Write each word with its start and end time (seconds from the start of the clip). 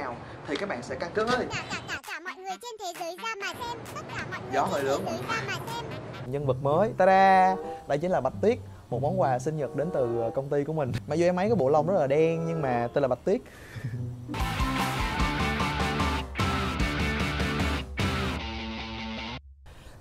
nào 0.00 0.14
thì 0.46 0.56
các 0.56 0.68
bạn 0.68 0.82
sẽ 0.82 0.94
căn 0.94 1.10
cứ 1.14 1.24
ơi 1.24 1.46
cả 1.50 1.64
cả 1.70 1.80
cả 1.88 2.00
cả 2.06 2.20
mọi 2.24 2.34
người 2.36 2.56
trên 2.62 2.70
thế 2.80 2.92
giới 3.00 3.16
ra 3.16 3.34
mà 3.40 3.46
xem. 3.46 3.78
Tất 3.94 4.02
cả 4.16 4.24
mọi 4.30 4.40
người 4.40 4.52
Gió 4.54 4.62
hơi 4.62 4.82
thế 4.82 4.88
lớn. 4.88 5.02
giới 5.06 5.18
ra 5.28 5.42
mà 5.46 5.54
xem. 5.66 5.84
Nhân 6.26 6.46
vật 6.46 6.56
mới 6.62 6.90
ta-da! 6.96 7.56
Đây 7.88 7.98
chính 7.98 8.10
là 8.10 8.20
bạch 8.20 8.32
tuyết 8.42 8.58
một 8.90 9.02
món 9.02 9.20
quà 9.20 9.38
sinh 9.38 9.56
nhật 9.56 9.76
đến 9.76 9.90
từ 9.94 10.20
ờ, 10.20 10.30
công 10.34 10.48
ty 10.48 10.64
của 10.64 10.72
mình. 10.72 10.92
Mặc 11.06 11.14
dù 11.14 11.24
em 11.26 11.36
ấy 11.36 11.48
có 11.48 11.54
bộ 11.54 11.68
lông 11.68 11.86
rất 11.86 11.98
là 12.00 12.06
đen 12.06 12.44
nhưng 12.46 12.62
mà 12.62 12.88
tên 12.94 13.02
là 13.02 13.08
bạch 13.08 13.24
tuyết. 13.24 13.40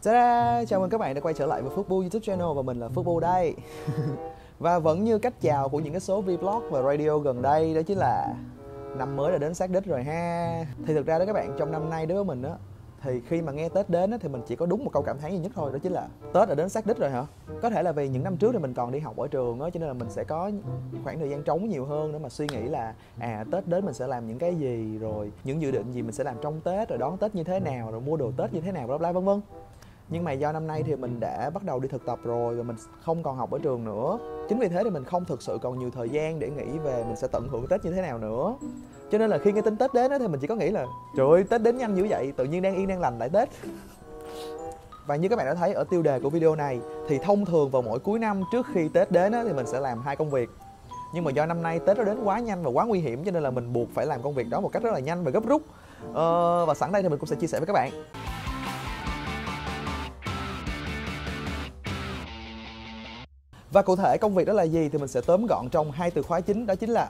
Ta-da! 0.04 0.66
Chào 0.66 0.80
mừng 0.80 0.90
các 0.90 0.98
bạn 0.98 1.16
đã 1.16 1.22
quay 1.22 1.34
trở 1.34 1.46
lại 1.46 1.62
với 1.62 1.76
Phước 1.76 1.90
Bu 1.90 2.00
YouTube 2.00 2.24
channel 2.26 2.48
và 2.56 2.62
mình 2.62 2.80
là 2.80 2.88
Phước 2.90 3.06
Bu 3.06 3.20
đây. 3.20 3.56
Và 4.60 4.80
vẫn 4.80 5.04
như 5.04 5.18
cách 5.18 5.34
chào 5.42 5.70
của 5.70 5.80
những 5.80 5.94
cái 5.94 6.00
số 6.00 6.22
vlog 6.22 6.70
và 6.72 6.82
radio 6.82 7.18
gần 7.18 7.42
đây 7.42 7.74
đó 7.76 7.82
chính 7.88 7.98
là 7.98 8.28
Năm 8.98 9.16
mới 9.16 9.32
đã 9.32 9.38
đến 9.38 9.54
sát 9.54 9.70
đích 9.70 9.86
rồi 9.86 10.04
ha. 10.04 10.66
Thì 10.86 10.94
thực 10.94 11.06
ra 11.06 11.20
đó 11.20 11.26
các 11.26 11.34
bạn 11.34 11.56
trong 11.58 11.72
năm 11.72 11.90
nay 11.90 12.06
đối 12.06 12.16
với 12.16 12.26
mình 12.26 12.44
á 12.44 12.54
thì 13.02 13.22
khi 13.28 13.42
mà 13.42 13.52
nghe 13.52 13.70
Tết 13.70 13.90
đến 13.90 14.12
á, 14.12 14.18
thì 14.22 14.30
mình 14.30 14.42
chỉ 14.48 14.56
có 14.56 14.66
đúng 14.66 14.84
một 14.84 14.90
câu 14.94 15.04
cảm 15.04 15.20
thán 15.20 15.32
duy 15.32 15.38
nhất 15.38 15.52
thôi 15.56 15.72
đó 15.74 15.80
chính 15.84 15.92
là 15.92 16.08
Tết 16.34 16.50
đã 16.50 16.56
đến 16.56 16.70
sát 16.70 16.86
đích 16.86 16.98
rồi 16.98 17.10
hả? 17.10 17.26
Có 17.62 17.70
thể 17.70 17.84
là 17.84 17.92
vì 17.92 18.10
những 18.10 18.24
năm 18.24 18.38
trước 18.38 18.52
thì 18.54 18.60
mình 18.60 18.74
còn 18.74 18.92
đi 18.92 19.00
học 19.00 19.18
ở 19.18 19.28
trường 19.28 19.60
á 19.60 19.70
cho 19.70 19.80
nên 19.80 19.88
là 19.88 19.94
mình 19.94 20.10
sẽ 20.10 20.24
có 20.24 20.52
khoảng 21.04 21.20
thời 21.20 21.30
gian 21.30 21.44
trống 21.44 21.70
nhiều 21.70 21.86
hơn 21.86 22.12
để 22.12 22.20
mà 22.20 22.30
suy 22.30 22.48
nghĩ 22.48 22.62
là 22.62 22.94
à 23.20 23.46
Tết 23.52 23.68
đến 23.68 23.86
mình 23.86 23.94
sẽ 23.94 24.08
làm 24.08 24.28
những 24.28 24.40
cái 24.40 24.56
gì 24.56 24.98
rồi 24.98 25.32
những 25.44 25.62
dự 25.62 25.72
định 25.72 25.92
gì 25.92 26.02
mình 26.02 26.12
sẽ 26.12 26.24
làm 26.24 26.36
trong 26.42 26.62
Tết 26.62 26.90
rồi 26.90 26.98
đón 26.98 27.18
Tết 27.18 27.36
như 27.36 27.44
thế 27.44 27.60
nào 27.60 27.92
rồi 27.92 28.02
mua 28.02 28.18
đồ 28.18 28.32
Tết 28.38 28.54
như 28.54 28.62
thế 28.62 28.72
nào 28.72 28.88
bla 28.88 28.98
bla 28.98 29.12
vân 29.12 29.26
vân 29.26 29.42
nhưng 30.10 30.24
mà 30.24 30.32
do 30.32 30.52
năm 30.52 30.68
nay 30.68 30.84
thì 30.84 30.96
mình 30.96 31.20
đã 31.20 31.50
bắt 31.54 31.64
đầu 31.64 31.80
đi 31.80 31.88
thực 31.88 32.06
tập 32.06 32.20
rồi 32.24 32.56
và 32.56 32.64
mình 32.64 32.76
không 33.02 33.24
còn 33.24 33.38
học 33.38 33.52
ở 33.52 33.60
trường 33.60 33.86
nữa. 33.86 34.20
Chính 34.50 34.60
vì 34.60 34.68
thế 34.68 34.84
thì 34.84 34.90
mình 34.90 35.04
không 35.04 35.26
thực 35.26 35.42
sự 35.42 35.58
còn 35.62 35.80
nhiều 35.80 35.90
thời 35.96 36.10
gian 36.10 36.40
để 36.40 36.50
nghĩ 36.50 36.78
về 36.84 37.04
mình 37.08 37.16
sẽ 37.16 37.28
tận 37.28 37.48
hưởng 37.52 37.68
tết 37.68 37.86
như 37.86 37.92
thế 37.92 38.02
nào 38.02 38.18
nữa. 38.18 38.56
Cho 39.12 39.18
nên 39.18 39.30
là 39.30 39.38
khi 39.38 39.52
nghe 39.52 39.62
tin 39.62 39.78
tết 39.78 39.94
đến 39.94 40.12
thì 40.20 40.28
mình 40.28 40.40
chỉ 40.40 40.48
có 40.48 40.56
nghĩ 40.56 40.70
là 40.70 40.86
trời 41.18 41.28
ơi 41.32 41.44
tết 41.50 41.62
đến 41.62 41.78
nhanh 41.78 41.96
dữ 41.96 42.08
vậy 42.10 42.34
tự 42.38 42.46
nhiên 42.46 42.62
đang 42.62 42.76
yên 42.76 42.88
đang 42.88 43.00
lành 43.00 43.20
lại 43.20 43.30
tết. 43.30 43.50
Và 45.06 45.16
như 45.16 45.30
các 45.30 45.36
bạn 45.36 45.46
đã 45.46 45.54
thấy 45.54 45.74
ở 45.74 45.84
tiêu 45.84 46.02
đề 46.02 46.20
của 46.20 46.30
video 46.30 46.56
này 46.56 46.80
thì 47.08 47.18
thông 47.18 47.46
thường 47.46 47.70
vào 47.70 47.82
mỗi 47.82 48.00
cuối 48.00 48.20
năm 48.20 48.44
trước 48.52 48.66
khi 48.74 48.90
tết 48.90 49.12
đến 49.12 49.34
thì 49.48 49.54
mình 49.54 49.68
sẽ 49.68 49.80
làm 49.80 50.02
hai 50.02 50.16
công 50.16 50.30
việc. 50.30 50.50
Nhưng 51.14 51.24
mà 51.24 51.32
do 51.32 51.46
năm 51.46 51.62
nay 51.62 51.80
tết 51.80 51.98
nó 51.98 52.04
đến 52.04 52.18
quá 52.24 52.40
nhanh 52.40 52.64
và 52.64 52.70
quá 52.70 52.86
nguy 52.86 53.00
hiểm 53.00 53.24
cho 53.24 53.32
nên 53.32 53.44
là 53.44 53.52
mình 53.52 53.74
buộc 53.74 53.88
phải 53.94 54.06
làm 54.06 54.22
công 54.22 54.34
việc 54.34 54.50
đó 54.50 54.62
một 54.62 54.70
cách 54.70 54.84
rất 54.84 54.94
là 54.94 55.00
nhanh 55.00 55.24
và 55.24 55.32
gấp 55.32 55.48
rút. 55.48 55.62
Ờ, 56.14 56.66
và 56.66 56.74
sẵn 56.74 56.92
đây 56.92 57.04
thì 57.04 57.10
mình 57.10 57.20
cũng 57.20 57.28
sẽ 57.28 57.36
chia 57.36 57.48
sẻ 57.48 57.60
với 57.60 57.68
các 57.68 57.74
bạn. 57.74 57.92
Và 63.72 63.82
cụ 63.82 63.96
thể 63.96 64.18
công 64.18 64.36
việc 64.36 64.48
đó 64.48 64.54
là 64.54 64.64
gì 64.64 64.90
thì 64.90 64.98
mình 64.98 65.08
sẽ 65.08 65.22
tóm 65.22 65.46
gọn 65.46 65.70
trong 65.70 65.92
hai 65.92 66.12
từ 66.12 66.22
khóa 66.22 66.42
chính, 66.42 66.66
đó 66.66 66.76
chính 66.76 66.90
là 66.90 67.10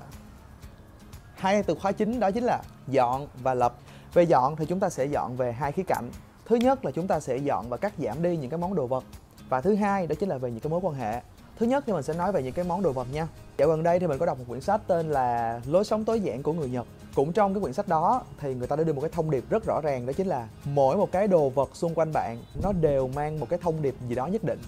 hai 1.36 1.64
từ 1.64 1.76
khóa 1.76 1.92
chính, 1.92 2.20
đó 2.20 2.32
chính 2.32 2.44
là 2.44 2.62
dọn 2.88 3.28
và 3.44 3.54
lập. 3.54 3.76
Về 4.14 4.24
dọn 4.24 4.56
thì 4.56 4.66
chúng 4.66 4.80
ta 4.80 4.90
sẽ 4.90 5.06
dọn 5.06 5.36
về 5.36 5.52
hai 5.52 5.72
khía 5.72 5.84
cạnh. 5.84 6.10
Thứ 6.46 6.56
nhất 6.56 6.86
là 6.86 6.92
chúng 6.92 7.08
ta 7.08 7.20
sẽ 7.20 7.38
dọn 7.38 7.70
và 7.70 7.78
cắt 7.78 7.94
giảm 7.98 8.24
đi 8.24 8.38
những 8.38 8.50
cái 8.50 8.58
món 8.58 8.76
đồ 8.76 8.88
vật. 8.88 9.04
Và 9.50 9.62
thứ 9.62 9.76
hai, 9.76 10.08
đó 10.08 10.16
chính 10.20 10.30
là 10.30 10.38
về 10.38 10.52
những 10.52 10.60
cái 10.60 10.70
mối 10.70 10.80
quan 10.84 10.96
hệ. 10.96 11.22
Thứ 11.60 11.66
nhất 11.66 11.84
thì 11.88 11.94
mình 11.94 12.04
sẽ 12.04 12.14
nói 12.14 12.32
về 12.32 12.44
những 12.44 12.54
cái 12.54 12.66
món 12.66 12.84
đồ 12.84 12.92
vật 12.92 13.08
nha. 13.14 13.28
Dạo 13.58 13.68
gần 13.68 13.84
đây 13.84 14.00
thì 14.00 14.08
mình 14.08 14.18
có 14.18 14.26
đọc 14.26 14.40
một 14.40 14.46
quyển 14.48 14.62
sách 14.62 14.82
tên 14.88 15.10
là 15.10 15.62
Lối 15.66 15.84
sống 15.84 16.06
tối 16.06 16.20
giản 16.20 16.44
của 16.44 16.54
người 16.54 16.70
Nhật. 16.70 16.86
Cũng 17.16 17.34
trong 17.34 17.54
cái 17.54 17.62
quyển 17.62 17.74
sách 17.74 17.88
đó 17.88 18.22
thì 18.40 18.54
người 18.54 18.68
ta 18.68 18.76
đã 18.76 18.84
đưa 18.84 18.94
một 18.94 19.02
cái 19.02 19.10
thông 19.14 19.32
điệp 19.32 19.44
rất 19.50 19.64
rõ 19.66 19.82
ràng, 19.84 20.06
đó 20.06 20.14
chính 20.14 20.28
là 20.28 20.48
mỗi 20.66 20.98
một 20.98 21.12
cái 21.12 21.28
đồ 21.28 21.50
vật 21.50 21.70
xung 21.74 21.96
quanh 21.96 22.14
bạn 22.14 22.38
nó 22.64 22.72
đều 22.72 23.08
mang 23.08 23.40
một 23.40 23.50
cái 23.50 23.60
thông 23.62 23.82
điệp 23.82 23.96
gì 24.10 24.16
đó 24.16 24.28
nhất 24.28 24.44
định 24.44 24.60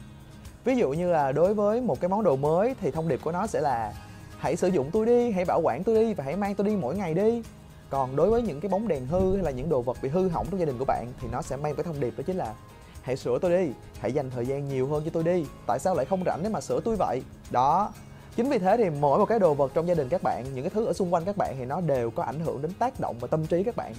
ví 0.66 0.76
dụ 0.76 0.90
như 0.90 1.12
là 1.12 1.32
đối 1.32 1.54
với 1.54 1.82
một 1.82 2.00
cái 2.02 2.10
món 2.10 2.24
đồ 2.24 2.36
mới 2.36 2.76
thì 2.82 2.92
thông 2.92 3.08
điệp 3.08 3.20
của 3.24 3.32
nó 3.32 3.48
sẽ 3.48 3.62
là 3.62 3.94
hãy 4.38 4.56
sử 4.56 4.68
dụng 4.68 4.90
tôi 4.92 5.06
đi, 5.06 5.32
hãy 5.32 5.46
bảo 5.46 5.62
quản 5.64 5.84
tôi 5.84 5.96
đi 5.96 6.14
và 6.14 6.24
hãy 6.24 6.36
mang 6.36 6.56
tôi 6.56 6.68
đi 6.68 6.76
mỗi 6.76 6.96
ngày 6.96 7.14
đi. 7.14 7.44
Còn 7.90 8.16
đối 8.16 8.30
với 8.30 8.42
những 8.42 8.60
cái 8.60 8.70
bóng 8.70 8.88
đèn 8.88 9.08
hư 9.08 9.36
hay 9.36 9.44
là 9.44 9.52
những 9.52 9.70
đồ 9.70 9.82
vật 9.82 9.98
bị 10.02 10.10
hư 10.10 10.30
hỏng 10.30 10.48
trong 10.52 10.60
gia 10.60 10.66
đình 10.66 10.78
của 10.80 10.86
bạn 10.86 11.14
thì 11.22 11.28
nó 11.32 11.42
sẽ 11.42 11.58
mang 11.58 11.76
cái 11.76 11.84
thông 11.84 12.00
điệp 12.00 12.14
đó 12.18 12.24
chính 12.28 12.38
là 12.38 12.54
hãy 13.02 13.18
sửa 13.18 13.40
tôi 13.40 13.52
đi, 13.52 13.72
hãy 14.00 14.12
dành 14.12 14.30
thời 14.30 14.46
gian 14.46 14.70
nhiều 14.70 14.88
hơn 14.88 15.04
cho 15.06 15.12
tôi 15.14 15.24
đi. 15.24 15.46
Tại 15.68 15.80
sao 15.80 15.96
lại 15.96 16.06
không 16.06 16.24
rảnh 16.26 16.44
để 16.44 16.50
mà 16.50 16.62
sửa 16.62 16.80
tôi 16.80 16.96
vậy? 16.96 17.24
Đó. 17.52 17.92
Chính 18.36 18.50
vì 18.50 18.60
thế 18.60 18.78
thì 18.78 18.90
mỗi 18.90 19.20
một 19.20 19.26
cái 19.26 19.40
đồ 19.40 19.54
vật 19.54 19.72
trong 19.74 19.88
gia 19.88 19.94
đình 19.94 20.10
các 20.10 20.24
bạn, 20.24 20.46
những 20.54 20.64
cái 20.64 20.70
thứ 20.70 20.86
ở 20.86 20.94
xung 20.94 21.14
quanh 21.14 21.26
các 21.26 21.38
bạn 21.38 21.56
thì 21.60 21.66
nó 21.66 21.82
đều 21.82 22.12
có 22.12 22.24
ảnh 22.24 22.40
hưởng 22.40 22.62
đến 22.62 22.72
tác 22.80 23.00
động 23.00 23.16
và 23.20 23.28
tâm 23.28 23.48
trí 23.48 23.64
các 23.64 23.76
bạn 23.76 23.94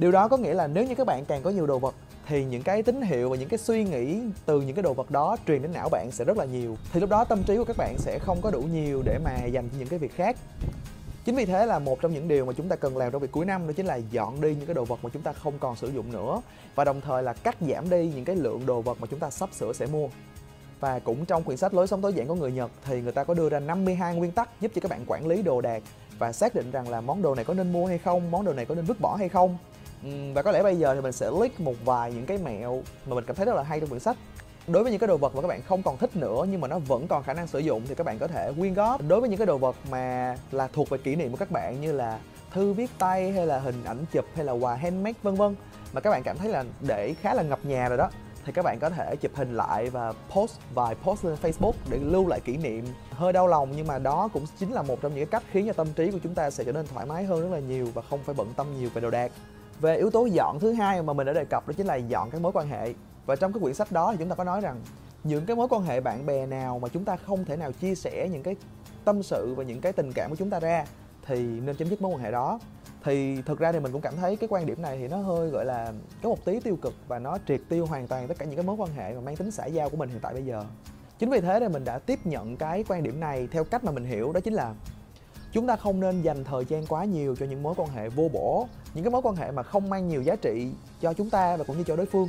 điều 0.00 0.12
đó 0.12 0.28
có 0.28 0.36
nghĩa 0.36 0.54
là 0.54 0.66
nếu 0.66 0.84
như 0.84 0.94
các 0.94 1.06
bạn 1.06 1.24
càng 1.24 1.42
có 1.42 1.50
nhiều 1.50 1.66
đồ 1.66 1.78
vật 1.78 1.94
thì 2.26 2.44
những 2.44 2.62
cái 2.62 2.82
tín 2.82 3.02
hiệu 3.02 3.30
và 3.30 3.36
những 3.36 3.48
cái 3.48 3.58
suy 3.58 3.84
nghĩ 3.84 4.20
từ 4.46 4.60
những 4.60 4.76
cái 4.76 4.82
đồ 4.82 4.94
vật 4.94 5.10
đó 5.10 5.36
truyền 5.46 5.62
đến 5.62 5.72
não 5.72 5.88
bạn 5.88 6.10
sẽ 6.12 6.24
rất 6.24 6.36
là 6.36 6.44
nhiều. 6.44 6.76
Thì 6.92 7.00
lúc 7.00 7.10
đó 7.10 7.24
tâm 7.24 7.42
trí 7.42 7.56
của 7.56 7.64
các 7.64 7.76
bạn 7.76 7.98
sẽ 7.98 8.18
không 8.18 8.40
có 8.42 8.50
đủ 8.50 8.60
nhiều 8.60 9.02
để 9.04 9.18
mà 9.24 9.44
dành 9.44 9.68
cho 9.68 9.78
những 9.78 9.88
cái 9.88 9.98
việc 9.98 10.14
khác. 10.14 10.36
Chính 11.24 11.36
vì 11.36 11.44
thế 11.44 11.66
là 11.66 11.78
một 11.78 12.00
trong 12.00 12.12
những 12.12 12.28
điều 12.28 12.44
mà 12.44 12.52
chúng 12.52 12.68
ta 12.68 12.76
cần 12.76 12.96
làm 12.96 13.12
trong 13.12 13.22
việc 13.22 13.32
cuối 13.32 13.44
năm 13.44 13.66
đó 13.66 13.72
chính 13.76 13.86
là 13.86 13.96
dọn 13.96 14.40
đi 14.40 14.54
những 14.54 14.66
cái 14.66 14.74
đồ 14.74 14.84
vật 14.84 14.98
mà 15.02 15.10
chúng 15.12 15.22
ta 15.22 15.32
không 15.32 15.54
còn 15.60 15.76
sử 15.76 15.88
dụng 15.88 16.12
nữa. 16.12 16.42
Và 16.74 16.84
đồng 16.84 17.00
thời 17.00 17.22
là 17.22 17.32
cắt 17.32 17.56
giảm 17.60 17.90
đi 17.90 18.12
những 18.14 18.24
cái 18.24 18.36
lượng 18.36 18.66
đồ 18.66 18.82
vật 18.82 19.00
mà 19.00 19.06
chúng 19.10 19.20
ta 19.20 19.30
sắp 19.30 19.48
sửa 19.52 19.72
sẽ 19.72 19.86
mua. 19.86 20.08
Và 20.80 20.98
cũng 20.98 21.24
trong 21.24 21.42
quyển 21.42 21.56
sách 21.56 21.74
lối 21.74 21.86
sống 21.86 22.02
tối 22.02 22.12
giản 22.12 22.26
của 22.26 22.34
người 22.34 22.52
Nhật 22.52 22.70
thì 22.84 23.00
người 23.00 23.12
ta 23.12 23.24
có 23.24 23.34
đưa 23.34 23.48
ra 23.48 23.60
52 23.60 24.14
nguyên 24.14 24.32
tắc 24.32 24.60
giúp 24.60 24.72
cho 24.74 24.80
các 24.80 24.90
bạn 24.90 25.04
quản 25.06 25.26
lý 25.26 25.42
đồ 25.42 25.60
đạc 25.60 25.82
và 26.18 26.32
xác 26.32 26.54
định 26.54 26.70
rằng 26.70 26.88
là 26.88 27.00
món 27.00 27.22
đồ 27.22 27.34
này 27.34 27.44
có 27.44 27.54
nên 27.54 27.72
mua 27.72 27.86
hay 27.86 27.98
không, 27.98 28.30
món 28.30 28.44
đồ 28.44 28.52
này 28.52 28.64
có 28.64 28.74
nên 28.74 28.84
vứt 28.84 29.00
bỏ 29.00 29.16
hay 29.16 29.28
không 29.28 29.58
và 30.34 30.42
có 30.42 30.50
lẽ 30.52 30.62
bây 30.62 30.76
giờ 30.76 30.94
thì 30.94 31.00
mình 31.00 31.12
sẽ 31.12 31.30
list 31.40 31.60
một 31.60 31.74
vài 31.84 32.12
những 32.12 32.26
cái 32.26 32.38
mẹo 32.38 32.82
mà 33.06 33.14
mình 33.14 33.24
cảm 33.26 33.36
thấy 33.36 33.46
rất 33.46 33.54
là 33.54 33.62
hay 33.62 33.80
trong 33.80 33.88
quyển 33.88 34.00
sách. 34.00 34.16
Đối 34.66 34.82
với 34.82 34.92
những 34.92 35.00
cái 35.00 35.08
đồ 35.08 35.16
vật 35.16 35.34
mà 35.34 35.42
các 35.42 35.48
bạn 35.48 35.62
không 35.62 35.82
còn 35.82 35.98
thích 35.98 36.16
nữa 36.16 36.46
nhưng 36.50 36.60
mà 36.60 36.68
nó 36.68 36.78
vẫn 36.78 37.08
còn 37.08 37.22
khả 37.22 37.34
năng 37.34 37.46
sử 37.46 37.58
dụng 37.58 37.82
thì 37.88 37.94
các 37.94 38.04
bạn 38.04 38.18
có 38.18 38.26
thể 38.26 38.52
quyên 38.58 38.74
góp. 38.74 39.02
Đối 39.08 39.20
với 39.20 39.28
những 39.28 39.38
cái 39.38 39.46
đồ 39.46 39.58
vật 39.58 39.76
mà 39.90 40.36
là 40.52 40.68
thuộc 40.72 40.88
về 40.88 40.98
kỷ 40.98 41.16
niệm 41.16 41.30
của 41.30 41.36
các 41.36 41.50
bạn 41.50 41.80
như 41.80 41.92
là 41.92 42.18
thư 42.52 42.72
viết 42.72 42.90
tay 42.98 43.32
hay 43.32 43.46
là 43.46 43.58
hình 43.58 43.84
ảnh 43.84 44.04
chụp 44.12 44.24
hay 44.34 44.44
là 44.44 44.52
quà 44.52 44.74
handmade, 44.74 45.18
vân 45.22 45.34
vân, 45.34 45.56
mà 45.92 46.00
các 46.00 46.10
bạn 46.10 46.22
cảm 46.22 46.38
thấy 46.38 46.48
là 46.48 46.64
để 46.80 47.14
khá 47.20 47.34
là 47.34 47.42
ngập 47.42 47.64
nhà 47.64 47.88
rồi 47.88 47.98
đó, 47.98 48.10
thì 48.44 48.52
các 48.52 48.64
bạn 48.64 48.78
có 48.78 48.90
thể 48.90 49.16
chụp 49.16 49.32
hình 49.34 49.56
lại 49.56 49.90
và 49.90 50.12
post 50.30 50.58
vài 50.74 50.94
post 50.94 51.24
lên 51.24 51.36
Facebook 51.42 51.72
để 51.90 51.98
lưu 52.02 52.26
lại 52.26 52.40
kỷ 52.40 52.56
niệm. 52.56 52.84
Hơi 53.10 53.32
đau 53.32 53.46
lòng 53.46 53.72
nhưng 53.76 53.86
mà 53.86 53.98
đó 53.98 54.28
cũng 54.32 54.44
chính 54.58 54.72
là 54.72 54.82
một 54.82 55.00
trong 55.02 55.14
những 55.14 55.26
cái 55.26 55.40
cách 55.40 55.50
khiến 55.52 55.66
cho 55.66 55.72
tâm 55.72 55.86
trí 55.96 56.10
của 56.10 56.18
chúng 56.22 56.34
ta 56.34 56.50
sẽ 56.50 56.64
trở 56.64 56.72
nên 56.72 56.86
thoải 56.86 57.06
mái 57.06 57.24
hơn 57.24 57.40
rất 57.40 57.48
là 57.52 57.58
nhiều 57.58 57.88
và 57.94 58.02
không 58.02 58.20
phải 58.24 58.34
bận 58.34 58.54
tâm 58.56 58.66
nhiều 58.80 58.90
về 58.94 59.00
đồ 59.00 59.10
đạc 59.10 59.32
về 59.80 59.96
yếu 59.96 60.10
tố 60.10 60.26
dọn, 60.26 60.60
thứ 60.60 60.72
hai 60.72 61.02
mà 61.02 61.12
mình 61.12 61.26
đã 61.26 61.32
đề 61.32 61.44
cập 61.44 61.68
đó 61.68 61.72
chính 61.76 61.86
là 61.86 61.94
dọn 61.94 62.30
các 62.30 62.40
mối 62.40 62.52
quan 62.52 62.68
hệ. 62.68 62.94
Và 63.26 63.36
trong 63.36 63.52
cái 63.52 63.60
quyển 63.60 63.74
sách 63.74 63.92
đó 63.92 64.12
thì 64.12 64.18
chúng 64.18 64.28
ta 64.28 64.34
có 64.34 64.44
nói 64.44 64.60
rằng, 64.60 64.80
những 65.24 65.46
cái 65.46 65.56
mối 65.56 65.68
quan 65.70 65.82
hệ 65.82 66.00
bạn 66.00 66.26
bè 66.26 66.46
nào 66.46 66.78
mà 66.78 66.88
chúng 66.88 67.04
ta 67.04 67.16
không 67.16 67.44
thể 67.44 67.56
nào 67.56 67.72
chia 67.72 67.94
sẻ 67.94 68.28
những 68.32 68.42
cái 68.42 68.56
tâm 69.04 69.22
sự 69.22 69.54
và 69.56 69.64
những 69.64 69.80
cái 69.80 69.92
tình 69.92 70.12
cảm 70.12 70.30
của 70.30 70.36
chúng 70.36 70.50
ta 70.50 70.60
ra 70.60 70.84
thì 71.26 71.42
nên 71.42 71.76
chấm 71.76 71.88
dứt 71.88 72.02
mối 72.02 72.12
quan 72.12 72.20
hệ 72.20 72.30
đó. 72.30 72.60
Thì 73.04 73.42
thực 73.42 73.58
ra 73.58 73.72
thì 73.72 73.80
mình 73.80 73.92
cũng 73.92 74.00
cảm 74.00 74.16
thấy 74.16 74.36
cái 74.36 74.48
quan 74.52 74.66
điểm 74.66 74.82
này 74.82 74.98
thì 74.98 75.08
nó 75.08 75.16
hơi, 75.16 75.48
gọi 75.48 75.64
là, 75.64 75.92
có 76.22 76.28
một 76.28 76.44
tí 76.44 76.60
tiêu 76.60 76.76
cực 76.82 76.94
và 77.08 77.18
nó 77.18 77.38
triệt 77.48 77.60
tiêu 77.68 77.86
hoàn 77.86 78.06
toàn 78.06 78.28
tất 78.28 78.38
cả 78.38 78.46
những 78.46 78.56
cái 78.56 78.64
mối 78.64 78.76
quan 78.76 78.90
hệ 78.92 79.14
mà 79.14 79.20
mang 79.20 79.36
tính 79.36 79.50
xã 79.50 79.66
giao 79.66 79.88
của 79.88 79.96
mình 79.96 80.08
hiện 80.08 80.18
tại 80.22 80.34
bây 80.34 80.44
giờ. 80.44 80.64
Chính 81.18 81.30
vì 81.30 81.40
thế 81.40 81.60
thì 81.60 81.68
mình 81.68 81.84
đã 81.84 81.98
tiếp 81.98 82.18
nhận 82.24 82.56
cái 82.56 82.84
quan 82.88 83.02
điểm 83.02 83.20
này 83.20 83.48
theo 83.52 83.64
cách 83.64 83.84
mà 83.84 83.92
mình 83.92 84.04
hiểu, 84.04 84.32
đó 84.32 84.40
chính 84.40 84.54
là 84.54 84.74
chúng 85.52 85.66
ta 85.66 85.76
không 85.76 86.00
nên 86.00 86.22
dành 86.22 86.44
thời 86.44 86.64
gian 86.64 86.86
quá 86.86 87.04
nhiều 87.04 87.36
cho 87.36 87.46
những 87.46 87.62
mối 87.62 87.74
quan 87.76 87.88
hệ 87.88 88.08
vô 88.08 88.28
bổ, 88.32 88.66
những 88.94 89.04
cái 89.04 89.10
mối 89.10 89.22
quan 89.24 89.36
hệ 89.36 89.50
mà 89.50 89.62
không 89.62 89.90
mang 89.90 90.08
nhiều 90.08 90.22
giá 90.22 90.36
trị 90.36 90.68
cho 91.00 91.12
chúng 91.12 91.30
ta 91.30 91.56
và 91.56 91.64
cũng 91.64 91.78
như 91.78 91.84
cho 91.84 91.96
đối 91.96 92.06
phương. 92.06 92.28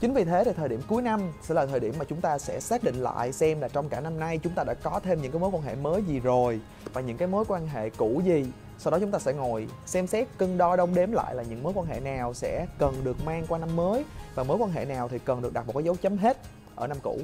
Chính 0.00 0.14
vì 0.14 0.24
thế 0.24 0.44
thì 0.44 0.52
thời 0.56 0.68
điểm 0.68 0.80
cuối 0.88 1.02
năm 1.02 1.20
sẽ 1.42 1.54
là 1.54 1.66
thời 1.66 1.80
điểm 1.80 1.94
mà 1.98 2.04
chúng 2.04 2.20
ta 2.20 2.38
sẽ 2.38 2.60
xác 2.60 2.84
định 2.84 2.94
lại 2.94 3.32
xem 3.32 3.60
là 3.60 3.68
trong 3.68 3.88
cả 3.88 4.00
năm 4.00 4.20
nay 4.20 4.38
chúng 4.42 4.52
ta 4.52 4.64
đã 4.64 4.74
có 4.74 5.00
thêm 5.04 5.22
những 5.22 5.32
cái 5.32 5.40
mối 5.40 5.50
quan 5.52 5.62
hệ 5.62 5.74
mới 5.74 6.02
gì 6.02 6.20
rồi 6.20 6.60
và 6.92 7.00
những 7.00 7.16
cái 7.16 7.28
mối 7.28 7.44
quan 7.48 7.68
hệ 7.68 7.90
cũ 7.90 8.20
gì. 8.24 8.46
Sau 8.78 8.90
đó 8.90 8.98
chúng 8.98 9.10
ta 9.10 9.18
sẽ 9.18 9.32
ngồi 9.32 9.68
xem 9.86 10.06
xét, 10.06 10.28
cân 10.38 10.58
đo, 10.58 10.76
đong 10.76 10.94
đếm 10.94 11.12
lại 11.12 11.34
là 11.34 11.42
những 11.42 11.62
mối 11.62 11.72
quan 11.76 11.86
hệ 11.86 12.00
nào 12.00 12.34
sẽ 12.34 12.66
cần 12.78 12.94
được 13.04 13.24
mang 13.24 13.44
qua 13.48 13.58
năm 13.58 13.76
mới 13.76 14.04
và 14.34 14.42
mối 14.42 14.56
quan 14.60 14.70
hệ 14.70 14.84
nào 14.84 15.08
thì 15.08 15.18
cần 15.18 15.42
được 15.42 15.52
đặt 15.52 15.66
một 15.66 15.72
cái 15.74 15.84
dấu 15.84 15.96
chấm 16.02 16.18
hết 16.18 16.38
ở 16.76 16.86
năm 16.86 16.96
cũ. 17.02 17.18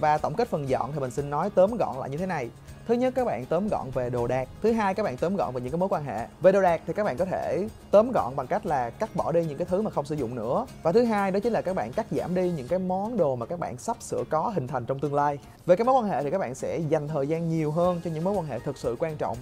Và 0.00 0.18
tổng 0.18 0.34
kết 0.34 0.48
phần 0.48 0.68
dọn 0.68 0.92
thì 0.92 1.00
mình 1.00 1.10
xin 1.10 1.30
nói 1.30 1.50
tóm 1.54 1.76
gọn 1.76 1.96
lại 2.00 2.10
như 2.10 2.16
thế 2.16 2.26
này 2.26 2.50
thứ 2.92 2.98
nhất 2.98 3.14
các 3.16 3.24
bạn 3.24 3.46
tóm 3.46 3.68
gọn 3.68 3.90
về 3.90 4.10
đồ 4.10 4.26
đạc. 4.26 4.48
Thứ 4.62 4.72
hai 4.72 4.94
các 4.94 5.02
bạn 5.02 5.16
tóm 5.16 5.36
gọn 5.36 5.54
về 5.54 5.60
những 5.60 5.70
cái 5.70 5.78
mối 5.78 5.88
quan 5.88 6.04
hệ. 6.04 6.26
Về 6.40 6.52
đồ 6.52 6.62
đạc 6.62 6.80
thì 6.86 6.92
các 6.92 7.04
bạn 7.04 7.16
có 7.16 7.24
thể 7.24 7.68
tóm 7.90 8.12
gọn 8.12 8.36
bằng 8.36 8.46
cách 8.46 8.66
là 8.66 8.90
cắt 8.90 9.16
bỏ 9.16 9.32
đi 9.32 9.44
những 9.44 9.58
cái 9.58 9.66
thứ 9.70 9.82
mà 9.82 9.90
không 9.90 10.04
sử 10.04 10.14
dụng 10.14 10.34
nữa. 10.34 10.66
Và 10.82 10.92
thứ 10.92 11.04
hai 11.04 11.30
đó 11.30 11.40
chính 11.40 11.52
là 11.52 11.62
các 11.62 11.76
bạn 11.76 11.92
cắt 11.92 12.06
giảm 12.10 12.34
đi 12.34 12.50
những 12.50 12.68
cái 12.68 12.78
món 12.78 13.16
đồ 13.16 13.36
mà 13.36 13.46
các 13.46 13.58
bạn 13.58 13.76
sắp 13.76 13.96
sửa 14.00 14.24
có 14.30 14.52
hình 14.54 14.66
thành 14.66 14.84
trong 14.86 14.98
tương 14.98 15.14
lai. 15.14 15.38
Về 15.66 15.76
cái 15.76 15.84
mối 15.84 15.94
quan 15.94 16.08
hệ 16.08 16.22
thì 16.22 16.30
các 16.30 16.38
bạn 16.38 16.54
sẽ 16.54 16.78
dành 16.78 17.08
thời 17.08 17.26
gian 17.26 17.48
nhiều 17.48 17.70
hơn 17.70 18.00
cho 18.04 18.10
những 18.10 18.24
mối 18.24 18.34
quan 18.34 18.46
hệ 18.46 18.58
thực 18.58 18.78
sự 18.78 18.96
quan 18.98 19.16
trọng 19.16 19.36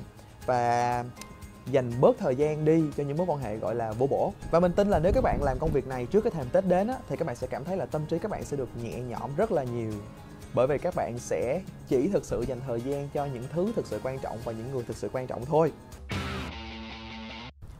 và 0.46 1.04
dành 1.70 1.92
bớt 2.00 2.19
thời 2.19 2.36
gian 2.36 2.64
đi 2.64 2.84
cho 2.96 3.04
những 3.04 3.16
mối 3.16 3.26
quan 3.30 3.38
hệ 3.38 3.56
gọi 3.56 3.75
là 3.75 3.92
vô 3.92 4.06
bổ. 4.06 4.32
Và 4.50 4.60
mình 4.60 4.72
tin 4.72 4.90
là 4.90 4.98
nếu 4.98 5.12
các 5.14 5.25
bạn 5.25 5.42
làm 5.42 5.58
công 5.58 5.70
việc 5.70 5.86
này 5.86 6.06
trước 6.06 6.20
cái 6.20 6.30
thềm 6.30 6.46
tết 6.52 6.64
đến 6.66 6.88
á, 6.88 6.96
thì 7.08 7.16
các 7.16 7.26
bạn 7.26 7.36
sẽ 7.36 7.46
cảm 7.46 7.64
thấy 7.64 7.76
là 7.76 7.86
tâm 7.86 8.06
trí 8.06 8.19
các 8.19 8.30
bạn 8.30 8.44
sẽ 8.44 8.56
được 8.56 8.69
nhẹ 8.82 9.00
nhõm 9.00 9.30
rất 9.36 9.52
là 9.52 9.64
nhiều 9.64 9.92
bởi 10.55 10.67
vì 10.67 10.79
các 10.79 10.94
bạn 10.94 11.19
sẽ 11.19 11.62
chỉ 11.88 12.08
thực 12.08 12.25
sự 12.25 12.44
dành 12.49 12.61
thời 12.67 12.81
gian 12.81 13.08
cho 13.14 13.25
những 13.25 13.44
thứ 13.52 13.73
thực 13.76 13.87
sự 13.87 14.00
quan 14.02 14.19
trọng 14.19 14.38
và 14.44 14.52
những 14.52 14.73
người 14.73 14.82
thực 14.82 14.97
sự 14.97 15.08
quan 15.12 15.26
trọng 15.26 15.44
thôi. 15.44 15.73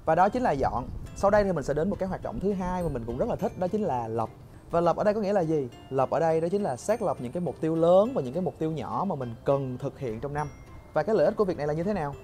Và 0.05 0.15
đó 0.15 0.29
chính 0.29 0.43
là 0.43 0.53
dọn. 0.53 0.89
Sau 1.17 1.31
đây 1.31 1.45
thì 1.45 1.53
mình 1.53 1.65
sẽ 1.65 1.75
đến 1.75 1.91
một 1.91 1.97
cái 1.99 2.09
hoạt 2.09 2.23
động 2.23 2.41
thứ 2.41 2.53
hai 2.53 2.83
mà 2.83 2.89
mình 2.89 3.05
cũng 3.07 3.19
rất 3.19 3.29
là 3.29 3.37
thích, 3.37 3.53
đó 3.59 3.69
chính 3.69 3.83
là 3.83 4.09
lập. 4.09 4.29
Và 4.71 4.81
lập 4.81 4.97
ở 4.97 5.05
đây 5.05 5.15
có 5.15 5.21
nghĩa 5.21 5.33
là 5.33 5.41
gì? 5.41 5.69
Lập 5.91 6.11
ở 6.11 6.21
đây 6.21 6.41
đó 6.41 6.49
chính 6.49 6.63
là 6.63 6.77
xác 6.77 7.03
lập 7.03 7.17
những 7.21 7.33
cái 7.33 7.41
mục 7.41 7.57
tiêu 7.61 7.77
lớn 7.77 8.13
và 8.15 8.23
những 8.23 8.35
cái 8.35 8.43
mục 8.43 8.55
tiêu 8.59 8.71
nhỏ 8.71 9.05
mà 9.09 9.15
mình 9.15 9.35
cần 9.45 9.79
thực 9.79 9.99
hiện 9.99 10.21
trong 10.21 10.35
năm. 10.35 10.49
Và 10.93 11.03
cái 11.03 11.15
lợi 11.15 11.27
ích 11.27 11.37
của 11.37 11.45
việc 11.45 11.57
này 11.57 11.67
là 11.67 11.73
như 11.73 11.83
thế 11.83 11.93
nào? 11.93 12.15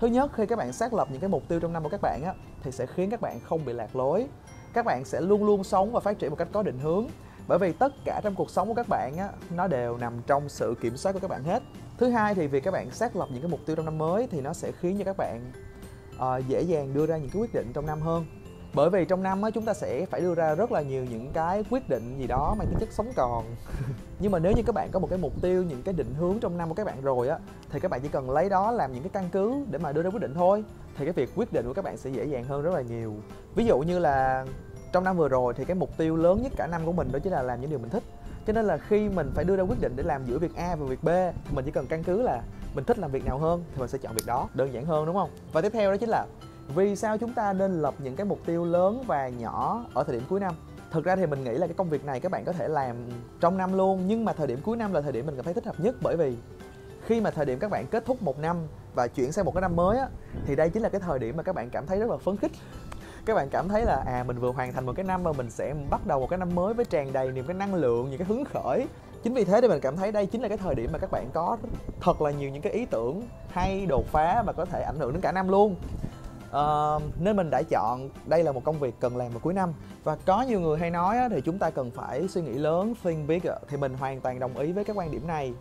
Thứ 0.00 0.06
nhất, 0.06 0.30
khi 0.34 0.46
các 0.46 0.58
bạn 0.58 0.72
xác 0.72 0.94
lập 0.94 1.08
những 1.10 1.20
cái 1.20 1.30
mục 1.30 1.42
tiêu 1.48 1.60
trong 1.60 1.72
năm 1.72 1.82
của 1.82 1.88
các 1.88 2.00
bạn 2.02 2.22
á, 2.24 2.34
thì 2.62 2.72
sẽ 2.72 2.86
khiến 2.86 3.10
các 3.10 3.20
bạn 3.20 3.40
không 3.40 3.64
bị 3.64 3.72
lạc 3.72 3.96
lối. 3.96 4.26
Các 4.72 4.84
bạn 4.84 5.04
sẽ 5.04 5.20
luôn 5.20 5.44
luôn 5.44 5.64
sống 5.64 5.92
và 5.92 6.00
phát 6.00 6.18
triển 6.18 6.30
một 6.30 6.36
cách 6.36 6.48
có 6.52 6.62
định 6.62 6.78
hướng 6.78 7.06
bởi 7.50 7.58
vì 7.58 7.72
tất 7.72 7.92
cả 8.04 8.20
trong 8.24 8.34
cuộc 8.34 8.50
sống 8.50 8.68
của 8.68 8.74
các 8.74 8.88
bạn 8.88 9.16
á 9.18 9.28
nó 9.50 9.66
đều 9.66 9.96
nằm 9.96 10.12
trong 10.26 10.48
sự 10.48 10.74
kiểm 10.80 10.96
soát 10.96 11.12
của 11.12 11.18
các 11.18 11.30
bạn 11.30 11.44
hết. 11.44 11.62
Thứ 11.98 12.10
hai 12.10 12.34
thì 12.34 12.46
việc 12.46 12.64
các 12.64 12.70
bạn 12.70 12.90
xác 12.90 13.16
lập 13.16 13.28
những 13.32 13.42
cái 13.42 13.50
mục 13.50 13.60
tiêu 13.66 13.76
trong 13.76 13.84
năm 13.84 13.98
mới 13.98 14.28
thì 14.30 14.40
nó 14.40 14.52
sẽ 14.52 14.72
khiến 14.80 14.98
cho 14.98 15.04
các 15.04 15.16
bạn 15.16 15.52
uh, 16.16 16.48
dễ 16.48 16.62
dàng 16.62 16.94
đưa 16.94 17.06
ra 17.06 17.16
những 17.16 17.30
cái 17.30 17.42
quyết 17.42 17.54
định 17.54 17.70
trong 17.74 17.86
năm 17.86 18.00
hơn. 18.00 18.26
Bởi 18.74 18.90
vì 18.90 19.04
trong 19.04 19.22
năm 19.22 19.42
á 19.42 19.50
chúng 19.50 19.64
ta 19.64 19.74
sẽ 19.74 20.06
phải 20.06 20.20
đưa 20.20 20.34
ra 20.34 20.54
rất 20.54 20.72
là 20.72 20.82
nhiều 20.82 21.04
những 21.10 21.30
cái 21.32 21.64
quyết 21.70 21.88
định 21.88 22.18
gì 22.18 22.26
đó 22.26 22.54
mang 22.58 22.66
tính 22.68 22.78
chất 22.80 22.92
sống 22.92 23.12
còn. 23.16 23.44
Nhưng 24.20 24.32
mà 24.32 24.38
nếu 24.38 24.52
như 24.52 24.62
các 24.66 24.74
bạn 24.74 24.88
có 24.92 24.98
một 24.98 25.06
cái 25.10 25.18
mục 25.18 25.32
tiêu 25.42 25.62
những 25.62 25.82
cái 25.82 25.94
định 25.94 26.14
hướng 26.14 26.38
trong 26.40 26.58
năm 26.58 26.68
của 26.68 26.74
các 26.74 26.86
bạn 26.86 27.02
rồi 27.02 27.28
á 27.28 27.38
thì 27.70 27.80
các 27.80 27.90
bạn 27.90 28.00
chỉ 28.00 28.08
cần 28.08 28.30
lấy 28.30 28.48
đó 28.48 28.70
làm 28.70 28.92
những 28.92 29.02
cái 29.02 29.10
căn 29.12 29.28
cứ 29.32 29.64
để 29.70 29.78
mà 29.78 29.92
đưa 29.92 30.02
ra 30.02 30.10
quyết 30.10 30.22
định 30.22 30.34
thôi 30.34 30.64
thì 30.96 31.04
cái 31.04 31.12
việc 31.12 31.30
quyết 31.36 31.52
định 31.52 31.66
của 31.66 31.72
các 31.72 31.84
bạn 31.84 31.96
sẽ 31.96 32.10
dễ 32.10 32.24
dàng 32.24 32.44
hơn 32.44 32.62
rất 32.62 32.74
là 32.74 32.80
nhiều. 32.80 33.14
Ví 33.54 33.64
dụ 33.64 33.78
như 33.78 33.98
là 33.98 34.46
trong 34.92 35.04
năm 35.04 35.16
vừa 35.16 35.28
rồi 35.28 35.54
thì 35.56 35.64
cái 35.64 35.74
mục 35.74 35.96
tiêu 35.96 36.16
lớn 36.16 36.42
nhất 36.42 36.52
cả 36.56 36.66
năm 36.66 36.86
của 36.86 36.92
mình 36.92 37.12
đó 37.12 37.18
chính 37.18 37.32
là 37.32 37.42
làm 37.42 37.60
những 37.60 37.70
điều 37.70 37.78
mình 37.78 37.90
thích. 37.90 38.02
Cho 38.46 38.52
nên 38.52 38.64
là 38.64 38.78
khi 38.78 39.08
mình 39.08 39.30
phải 39.34 39.44
đưa 39.44 39.56
ra 39.56 39.62
quyết 39.62 39.80
định 39.80 39.92
để 39.96 40.02
làm 40.02 40.26
giữa 40.26 40.38
việc 40.38 40.56
A 40.56 40.76
và 40.76 40.86
việc 40.86 41.02
B 41.02 41.08
thì 41.08 41.54
mình 41.54 41.64
chỉ 41.64 41.70
cần 41.70 41.86
căn 41.86 42.04
cứ 42.04 42.22
là 42.22 42.42
mình 42.74 42.84
thích 42.84 42.98
làm 42.98 43.10
việc 43.10 43.24
nào 43.24 43.38
hơn 43.38 43.64
thì 43.72 43.80
mình 43.80 43.88
sẽ 43.88 43.98
chọn 43.98 44.14
việc 44.14 44.26
đó, 44.26 44.48
đơn 44.54 44.72
giản 44.72 44.84
hơn, 44.84 45.06
đúng 45.06 45.14
không? 45.14 45.30
Và 45.52 45.60
tiếp 45.60 45.72
theo 45.72 45.90
đó 45.90 45.96
chính 45.96 46.08
là 46.08 46.26
vì 46.74 46.96
sao 46.96 47.18
chúng 47.18 47.32
ta 47.32 47.52
nên 47.52 47.82
lập 47.82 47.94
những 47.98 48.16
cái 48.16 48.24
mục 48.24 48.38
tiêu 48.46 48.64
lớn 48.64 49.04
và 49.06 49.28
nhỏ 49.28 49.84
ở 49.94 50.04
thời 50.04 50.16
điểm 50.16 50.24
cuối 50.28 50.40
năm? 50.40 50.54
Thực 50.90 51.04
ra 51.04 51.16
thì 51.16 51.26
mình 51.26 51.44
nghĩ 51.44 51.52
là 51.52 51.66
cái 51.66 51.74
công 51.74 51.90
việc 51.90 52.04
này 52.04 52.20
các 52.20 52.32
bạn 52.32 52.44
có 52.44 52.52
thể 52.52 52.68
làm 52.68 52.96
trong 53.40 53.58
năm 53.58 53.72
luôn, 53.72 54.06
nhưng 54.06 54.24
mà 54.24 54.32
thời 54.32 54.46
điểm 54.46 54.60
cuối 54.64 54.76
năm 54.76 54.92
là 54.92 55.00
thời 55.00 55.12
điểm 55.12 55.26
mình 55.26 55.36
cảm 55.36 55.44
thấy 55.44 55.54
thích 55.54 55.66
hợp 55.66 55.80
nhất 55.80 55.94
bởi 56.00 56.16
vì 56.16 56.36
khi 57.06 57.20
mà 57.20 57.30
thời 57.30 57.46
điểm 57.46 57.58
các 57.58 57.70
bạn 57.70 57.86
kết 57.86 58.04
thúc 58.04 58.22
một 58.22 58.38
năm 58.38 58.56
và 58.94 59.06
chuyển 59.06 59.32
sang 59.32 59.44
một 59.44 59.54
cái 59.54 59.62
năm 59.62 59.76
mới 59.76 59.98
á, 59.98 60.08
thì 60.46 60.56
đây 60.56 60.70
chính 60.70 60.82
là 60.82 60.88
cái 60.88 61.00
thời 61.00 61.18
điểm 61.18 61.36
mà 61.36 61.42
các 61.42 61.54
bạn 61.54 61.70
cảm 61.70 61.86
thấy 61.86 61.98
rất 61.98 62.10
là 62.10 62.16
phấn 62.16 62.36
khích 62.36 62.52
các 63.26 63.34
bạn 63.34 63.48
cảm 63.50 63.68
thấy 63.68 63.84
là 63.84 64.02
à 64.06 64.24
mình 64.26 64.38
vừa 64.38 64.52
hoàn 64.52 64.72
thành 64.72 64.86
một 64.86 64.92
cái 64.96 65.04
năm 65.04 65.22
và 65.22 65.32
mình 65.32 65.50
sẽ 65.50 65.74
bắt 65.90 66.06
đầu 66.06 66.20
một 66.20 66.30
cái 66.30 66.38
năm 66.38 66.54
mới 66.54 66.74
với 66.74 66.84
tràn 66.84 67.12
đầy 67.12 67.32
niềm 67.32 67.46
cái 67.46 67.54
năng 67.54 67.74
lượng 67.74 68.10
những 68.10 68.18
cái 68.18 68.28
hứng 68.28 68.44
khởi. 68.44 68.86
Chính 69.22 69.34
vì 69.34 69.44
thế 69.44 69.60
thì 69.60 69.68
mình 69.68 69.80
cảm 69.80 69.96
thấy 69.96 70.12
đây 70.12 70.26
chính 70.26 70.42
là 70.42 70.48
cái 70.48 70.58
thời 70.58 70.74
điểm 70.74 70.90
mà 70.92 70.98
các 70.98 71.10
bạn 71.10 71.30
có 71.32 71.56
thật 72.00 72.22
là 72.22 72.30
nhiều 72.30 72.50
những 72.50 72.62
cái 72.62 72.72
ý 72.72 72.86
tưởng 72.86 73.22
hay 73.50 73.86
đột 73.86 74.06
phá 74.06 74.42
và 74.46 74.52
có 74.52 74.64
thể 74.64 74.82
ảnh 74.82 74.96
hưởng 74.98 75.12
đến 75.12 75.20
cả 75.20 75.32
năm 75.32 75.48
luôn. 75.48 75.76
Uh, 76.50 77.02
nên 77.20 77.36
mình 77.36 77.50
đã 77.50 77.62
chọn 77.70 78.10
đây 78.26 78.44
là 78.44 78.52
một 78.52 78.64
công 78.64 78.78
việc 78.78 78.94
cần 79.00 79.16
làm 79.16 79.30
vào 79.30 79.40
cuối 79.40 79.54
năm. 79.54 79.72
Và 80.04 80.16
có 80.26 80.42
nhiều 80.42 80.60
người 80.60 80.78
hay 80.78 80.90
nói 80.90 81.18
á, 81.18 81.28
thì 81.28 81.40
chúng 81.40 81.58
ta 81.58 81.70
cần 81.70 81.90
phải 81.90 82.28
suy 82.28 82.42
nghĩ 82.42 82.52
lớn 82.52 82.94
think 83.02 83.28
big 83.28 83.40
thì 83.68 83.76
mình 83.76 83.94
hoàn 83.94 84.20
toàn 84.20 84.38
đồng 84.38 84.56
ý 84.56 84.72
với 84.72 84.84
cái 84.84 84.96
quan 84.96 85.10
điểm 85.10 85.26
này 85.26 85.54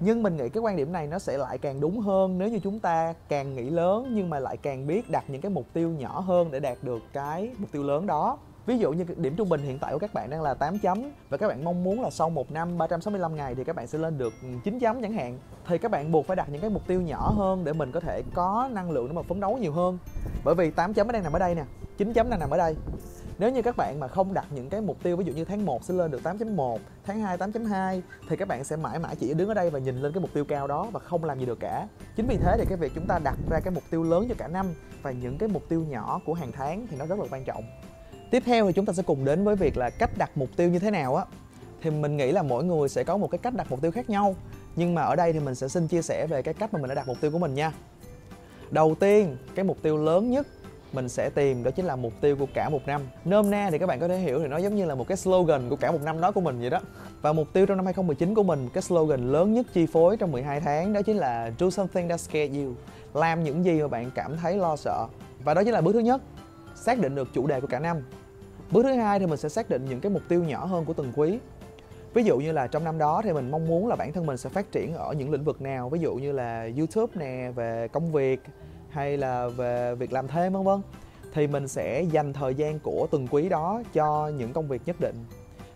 nhưng 0.00 0.22
mình 0.22 0.36
nghĩ 0.36 0.48
cái 0.48 0.60
quan 0.60 0.76
điểm 0.76 0.92
này 0.92 1.06
nó 1.06 1.18
sẽ 1.18 1.38
lại 1.38 1.58
càng 1.58 1.80
đúng 1.80 2.00
hơn 2.00 2.38
nếu 2.38 2.48
như 2.48 2.58
chúng 2.58 2.80
ta 2.80 3.14
càng 3.28 3.54
nghĩ 3.54 3.70
lớn 3.70 4.12
nhưng 4.14 4.30
mà 4.30 4.38
lại 4.38 4.56
càng 4.56 4.86
biết 4.86 5.10
đặt 5.10 5.24
những 5.28 5.40
cái 5.40 5.50
mục 5.50 5.66
tiêu 5.72 5.90
nhỏ 5.90 6.20
hơn 6.20 6.50
để 6.50 6.60
đạt 6.60 6.78
được 6.82 7.02
cái 7.12 7.50
mục 7.58 7.72
tiêu 7.72 7.82
lớn 7.82 8.06
đó 8.06 8.38
Ví 8.66 8.78
dụ 8.78 8.92
như 8.92 9.04
điểm 9.16 9.36
trung 9.36 9.48
bình 9.48 9.60
hiện 9.60 9.78
tại 9.78 9.92
của 9.92 9.98
các 9.98 10.14
bạn 10.14 10.30
đang 10.30 10.42
là 10.42 10.54
8 10.54 10.78
chấm 10.78 11.10
và 11.28 11.36
các 11.36 11.48
bạn 11.48 11.64
mong 11.64 11.84
muốn 11.84 12.02
là 12.02 12.10
sau 12.10 12.30
một 12.30 12.50
năm 12.50 12.78
365 12.78 13.36
ngày 13.36 13.54
thì 13.54 13.64
các 13.64 13.76
bạn 13.76 13.86
sẽ 13.86 13.98
lên 13.98 14.18
được 14.18 14.32
9 14.64 14.78
chấm 14.78 15.02
chẳng 15.02 15.12
hạn 15.12 15.38
thì 15.66 15.78
các 15.78 15.90
bạn 15.90 16.12
buộc 16.12 16.26
phải 16.26 16.36
đặt 16.36 16.48
những 16.52 16.60
cái 16.60 16.70
mục 16.70 16.86
tiêu 16.86 17.00
nhỏ 17.00 17.32
hơn 17.36 17.64
để 17.64 17.72
mình 17.72 17.92
có 17.92 18.00
thể 18.00 18.22
có 18.34 18.68
năng 18.72 18.90
lượng 18.90 19.06
để 19.06 19.12
mà 19.12 19.22
phấn 19.22 19.40
đấu 19.40 19.58
nhiều 19.58 19.72
hơn. 19.72 19.98
Bởi 20.44 20.54
vì 20.54 20.70
8 20.70 20.94
chấm 20.94 21.12
đang 21.12 21.22
nằm 21.22 21.32
ở 21.32 21.38
đây 21.38 21.54
nè, 21.54 21.64
9 21.98 22.12
chấm 22.12 22.30
đang 22.30 22.40
nằm 22.40 22.50
ở 22.50 22.58
đây. 22.58 22.76
Nếu 23.40 23.50
như 23.50 23.62
các 23.62 23.76
bạn 23.76 24.00
mà 24.00 24.08
không 24.08 24.34
đặt 24.34 24.46
những 24.50 24.68
cái 24.70 24.80
mục 24.80 25.02
tiêu 25.02 25.16
ví 25.16 25.24
dụ 25.24 25.32
như 25.32 25.44
tháng 25.44 25.64
1 25.64 25.84
sẽ 25.84 25.94
lên 25.94 26.10
được 26.10 26.20
8.1, 26.22 26.78
tháng 27.04 27.20
2 27.20 27.38
8.2 27.38 28.00
thì 28.28 28.36
các 28.36 28.48
bạn 28.48 28.64
sẽ 28.64 28.76
mãi 28.76 28.98
mãi 28.98 29.16
chỉ 29.16 29.34
đứng 29.34 29.48
ở 29.48 29.54
đây 29.54 29.70
và 29.70 29.78
nhìn 29.78 29.96
lên 29.96 30.12
cái 30.12 30.20
mục 30.20 30.30
tiêu 30.34 30.44
cao 30.44 30.66
đó 30.66 30.86
và 30.92 31.00
không 31.00 31.24
làm 31.24 31.38
gì 31.38 31.46
được 31.46 31.60
cả. 31.60 31.86
Chính 32.16 32.26
vì 32.26 32.36
thế 32.36 32.56
thì 32.58 32.64
cái 32.68 32.78
việc 32.78 32.92
chúng 32.94 33.06
ta 33.06 33.18
đặt 33.18 33.36
ra 33.50 33.60
cái 33.60 33.74
mục 33.74 33.82
tiêu 33.90 34.02
lớn 34.02 34.26
cho 34.28 34.34
cả 34.38 34.48
năm 34.48 34.66
và 35.02 35.10
những 35.10 35.38
cái 35.38 35.48
mục 35.48 35.68
tiêu 35.68 35.84
nhỏ 35.88 36.20
của 36.26 36.34
hàng 36.34 36.52
tháng 36.52 36.86
thì 36.90 36.96
nó 36.96 37.06
rất 37.06 37.18
là 37.18 37.24
quan 37.30 37.44
trọng. 37.44 37.64
Tiếp 38.30 38.42
theo 38.46 38.66
thì 38.66 38.72
chúng 38.72 38.86
ta 38.86 38.92
sẽ 38.92 39.02
cùng 39.02 39.24
đến 39.24 39.44
với 39.44 39.56
việc 39.56 39.76
là 39.76 39.90
cách 39.90 40.10
đặt 40.18 40.30
mục 40.34 40.48
tiêu 40.56 40.68
như 40.68 40.78
thế 40.78 40.90
nào 40.90 41.16
á. 41.16 41.24
Thì 41.82 41.90
mình 41.90 42.16
nghĩ 42.16 42.32
là 42.32 42.42
mỗi 42.42 42.64
người 42.64 42.88
sẽ 42.88 43.04
có 43.04 43.16
một 43.16 43.30
cái 43.30 43.38
cách 43.38 43.54
đặt 43.54 43.66
mục 43.70 43.82
tiêu 43.82 43.90
khác 43.90 44.10
nhau 44.10 44.34
nhưng 44.76 44.94
mà 44.94 45.02
ở 45.02 45.16
đây 45.16 45.32
thì 45.32 45.40
mình 45.40 45.54
sẽ 45.54 45.68
xin 45.68 45.88
chia 45.88 46.02
sẻ 46.02 46.26
về 46.26 46.42
cái 46.42 46.54
cách 46.54 46.74
mà 46.74 46.80
mình 46.80 46.88
đã 46.88 46.94
đặt 46.94 47.08
mục 47.08 47.16
tiêu 47.20 47.30
của 47.30 47.38
mình 47.38 47.54
nha. 47.54 47.72
Đầu 48.70 48.94
tiên 49.00 49.36
cái 49.54 49.64
mục 49.64 49.82
tiêu 49.82 49.96
lớn 49.96 50.30
nhất 50.30 50.46
mình 50.92 51.08
sẽ 51.08 51.30
tìm 51.30 51.62
đó 51.62 51.70
chính 51.70 51.84
là 51.84 51.96
mục 51.96 52.12
tiêu 52.20 52.36
của 52.36 52.46
cả 52.54 52.68
một 52.68 52.86
năm. 52.86 53.02
Nôm 53.24 53.50
na 53.50 53.68
thì 53.70 53.78
các 53.78 53.86
bạn 53.86 54.00
có 54.00 54.08
thể 54.08 54.16
hiểu 54.16 54.40
thì 54.40 54.46
nó 54.46 54.56
giống 54.56 54.76
như 54.76 54.84
là 54.84 54.94
một 54.94 55.08
cái 55.08 55.16
slogan 55.16 55.68
của 55.68 55.76
cả 55.76 55.92
một 55.92 56.02
năm 56.02 56.20
đó 56.20 56.32
của 56.32 56.40
mình 56.40 56.60
vậy 56.60 56.70
đó. 56.70 56.80
Và 57.22 57.32
mục 57.32 57.52
tiêu 57.52 57.66
trong 57.66 57.76
năm 57.76 57.86
2019 57.86 58.34
của 58.34 58.42
mình, 58.42 58.68
cái 58.74 58.82
slogan 58.82 59.32
lớn 59.32 59.54
nhất 59.54 59.66
chi 59.72 59.86
phối 59.86 60.16
trong 60.16 60.32
12 60.32 60.60
tháng 60.60 60.92
đó 60.92 61.02
chính 61.02 61.16
là 61.16 61.52
do 61.58 61.70
something 61.70 62.08
that 62.08 62.20
scares 62.20 62.56
you 62.56 62.72
làm 63.14 63.44
những 63.44 63.64
gì 63.64 63.80
mà 63.80 63.88
bạn 63.88 64.10
cảm 64.14 64.36
thấy 64.36 64.56
lo 64.56 64.76
sợ. 64.76 65.06
Và 65.44 65.54
đó 65.54 65.64
chính 65.64 65.72
là 65.72 65.80
bước 65.80 65.92
thứ 65.92 65.98
nhất, 65.98 66.22
xác 66.74 66.98
định 66.98 67.14
được 67.14 67.28
chủ 67.34 67.46
đề 67.46 67.60
của 67.60 67.66
cả 67.66 67.78
năm. 67.78 68.02
Bước 68.70 68.82
thứ 68.82 68.92
hai 68.92 69.18
thì 69.18 69.26
mình 69.26 69.38
sẽ 69.38 69.48
xác 69.48 69.70
định 69.70 69.86
những 69.88 70.00
cái 70.00 70.12
mục 70.12 70.22
tiêu 70.28 70.44
nhỏ 70.44 70.64
hơn 70.64 70.84
của 70.84 70.92
từng 70.92 71.12
quý. 71.16 71.38
Ví 72.14 72.22
dụ 72.22 72.38
như 72.38 72.52
là 72.52 72.66
trong 72.66 72.84
năm 72.84 72.98
đó 72.98 73.20
thì 73.24 73.32
mình 73.32 73.50
mong 73.50 73.68
muốn 73.68 73.88
là 73.88 73.96
bản 73.96 74.12
thân 74.12 74.26
mình 74.26 74.36
sẽ 74.36 74.50
phát 74.50 74.72
triển 74.72 74.94
ở 74.94 75.12
những 75.12 75.30
lĩnh 75.30 75.44
vực 75.44 75.62
nào. 75.62 75.88
Ví 75.88 76.00
dụ 76.00 76.14
như 76.14 76.32
là 76.32 76.68
youtube 76.78 77.12
nè, 77.14 77.50
về 77.54 77.88
công 77.88 78.12
việc 78.12 78.42
hay 78.90 79.16
là 79.16 79.48
về 79.48 79.94
việc 79.94 80.12
làm 80.12 80.28
thêm, 80.28 80.52
vân 80.52 80.64
vân, 80.64 80.80
thì 81.32 81.46
mình 81.46 81.68
sẽ 81.68 82.02
dành 82.02 82.32
thời 82.32 82.54
gian 82.54 82.78
của 82.78 83.06
từng 83.10 83.26
quý 83.30 83.48
đó 83.48 83.82
cho 83.92 84.28
những 84.38 84.52
công 84.52 84.68
việc 84.68 84.82
nhất 84.86 85.00
định. 85.00 85.24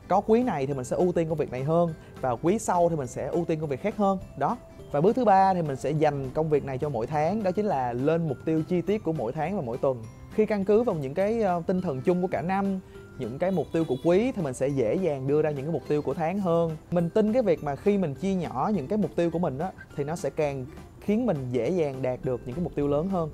Có 0.09 0.21
quý 0.21 0.43
này 0.43 0.67
thì 0.67 0.75
mình 0.75 0.85
sẽ 0.85 0.97
ưu 0.97 1.13
tiên 1.13 1.29
công 1.29 1.39
việc 1.39 1.53
này 1.53 1.65
hơn 1.65 1.95
và 2.21 2.37
quý 2.43 2.59
sau 2.59 2.89
thì 2.89 2.97
mình 2.97 3.07
sẽ 3.07 3.27
ưu 3.27 3.45
tiên 3.45 3.61
công 3.61 3.69
việc 3.69 3.81
khác 3.81 3.97
hơn, 3.97 4.19
đó. 4.39 4.57
Và 4.93 5.01
bước 5.01 5.17
thứ 5.17 5.25
ba 5.25 5.55
thì 5.55 5.63
mình 5.63 5.77
sẽ 5.77 5.91
dành 5.91 6.31
công 6.35 6.49
việc 6.49 6.65
này 6.65 6.79
cho 6.79 6.89
mỗi 6.89 7.07
tháng, 7.07 7.43
đó 7.43 7.51
chính 7.51 7.67
là 7.67 7.93
lên 7.93 8.29
mục 8.29 8.39
tiêu 8.45 8.63
chi 8.69 8.81
tiết 8.81 9.05
của 9.05 9.13
mỗi 9.13 9.33
tháng 9.33 9.57
và 9.57 9.63
mỗi 9.63 9.79
tuần. 9.79 10.03
Khi 10.35 10.47
căn 10.47 10.65
cứ 10.65 10.83
vào 10.83 10.97
những 10.97 11.15
cái 11.15 11.43
ờ, 11.43 11.63
tinh 11.67 11.81
thần 11.81 12.01
chung 12.01 12.23
của 12.23 12.29
cả 12.29 12.43
năm, 12.43 12.81
những 13.19 13.39
cái 13.39 13.51
mục 13.51 13.67
tiêu 13.73 13.85
của 13.89 13.97
quý 14.05 14.33
thì 14.33 14.43
mình 14.43 14.55
sẽ 14.55 14.69
dễ 14.69 14.95
dàng 14.95 15.27
đưa 15.27 15.43
ra 15.43 15.51
những 15.51 15.65
cái 15.65 15.73
mục 15.73 15.83
tiêu 15.89 16.03
của 16.03 16.15
tháng 16.15 16.41
hơn. 16.41 16.77
Mình 16.91 17.11
tin 17.11 17.33
cái 17.33 17.43
việc 17.43 17.65
mà 17.65 17.77
khi 17.77 17.99
mình 17.99 18.15
chia 18.15 18.35
nhỏ 18.35 18.71
những 18.75 18.87
cái 18.87 18.99
mục 18.99 19.11
tiêu 19.17 19.31
của 19.31 19.39
mình 19.39 19.59
á, 19.59 19.71
thì 19.97 20.05
nó 20.05 20.17
sẽ 20.17 20.31
càng 20.31 20.67
khiến 21.05 21.27
mình 21.27 21.49
dễ 21.51 21.71
dàng 21.71 22.03
đạt 22.03 22.19
được 22.23 22.41
những 22.47 22.55
cái 22.55 22.65
mục 22.65 22.75
tiêu 22.75 22.89
lớn 22.89 23.09
hơn. 23.09 23.31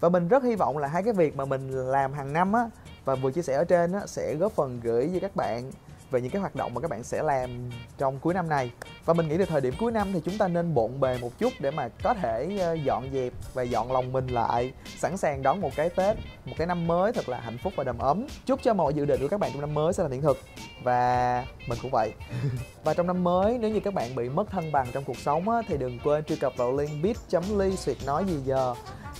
Và 0.00 0.08
mình 0.08 0.28
rất 0.28 0.42
hy 0.42 0.54
vọng 0.54 0.78
là 0.78 0.88
hai 0.88 1.02
cái 1.02 1.12
việc 1.12 1.36
mà 1.36 1.44
mình 1.44 1.70
làm 1.70 2.12
hàng 2.12 2.32
năm 2.32 2.52
á 2.52 2.70
và 3.04 3.14
vừa 3.14 3.32
chia 3.32 3.42
sẻ 3.42 3.54
ở 3.54 3.64
trên 3.64 3.92
á 3.92 4.00
sẽ 4.06 4.34
góp 4.34 4.52
phần 4.52 4.80
gửi 4.82 5.10
cho 5.14 5.18
các 5.20 5.36
bạn 5.36 5.70
về 6.10 6.20
những 6.20 6.30
cái 6.30 6.40
hoạt 6.40 6.56
động 6.56 6.74
mà 6.74 6.80
các 6.80 6.90
bạn 6.90 7.02
sẽ 7.02 7.22
làm 7.22 7.70
trong 7.98 8.18
cuối 8.18 8.34
năm 8.34 8.48
này. 8.48 8.70
Và 9.04 9.14
mình 9.14 9.28
nghĩ 9.28 9.36
là 9.36 9.46
thời 9.46 9.60
điểm 9.60 9.74
cuối 9.78 9.92
năm 9.92 10.12
thì 10.12 10.20
chúng 10.24 10.38
ta 10.38 10.48
nên 10.48 10.74
bộn 10.74 11.00
bề 11.00 11.18
một 11.18 11.38
chút 11.38 11.52
để 11.58 11.70
mà 11.70 11.88
có 12.02 12.14
thể 12.14 12.58
ờ, 12.60 12.74
dọn 12.74 13.10
dẹp 13.12 13.32
và 13.54 13.62
dọn 13.62 13.92
lòng 13.92 14.12
mình 14.12 14.26
lại 14.26 14.72
sẵn 14.98 15.16
sàng 15.16 15.42
đón 15.42 15.60
một 15.60 15.70
cái 15.76 15.88
tết 15.88 16.16
một 16.44 16.54
cái 16.58 16.66
năm 16.66 16.86
mới 16.86 17.12
thật 17.12 17.28
là 17.28 17.40
hạnh 17.40 17.58
phúc 17.62 17.72
và 17.76 17.84
đầm 17.84 17.98
ấm. 17.98 18.26
Chúc 18.46 18.60
cho 18.62 18.74
mọi 18.74 18.94
dự 18.94 19.04
định 19.04 19.20
của 19.20 19.28
các 19.28 19.40
bạn 19.40 19.50
trong 19.52 19.60
năm 19.60 19.74
mới 19.74 19.92
sẽ 19.92 20.02
là 20.02 20.08
hiện 20.08 20.22
thực. 20.22 20.38
Và 20.82 21.44
mình 21.68 21.78
cũng 21.82 21.90
vậy. 21.90 22.12
Và 22.84 22.94
trong 22.94 23.06
năm 23.06 23.24
mới 23.24 23.58
nếu 23.58 23.70
như 23.70 23.80
các 23.80 23.94
bạn 23.94 24.14
bị 24.14 24.28
mất 24.28 24.50
thăng 24.50 24.72
bằng 24.72 24.86
trong 24.92 25.04
cuộc 25.04 25.18
sống 25.18 25.48
á, 25.48 25.62
thì 25.68 25.76
đừng 25.76 25.98
quên 26.04 26.24
truy 26.24 26.36
cập 26.36 26.56
vào 26.56 26.76
link 26.76 26.90
bit.ly 27.02 27.76
suyệt 27.76 27.96
nói 28.06 28.24
gì 28.24 28.36
giờ 28.44 28.74